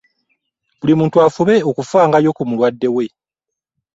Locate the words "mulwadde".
2.49-2.87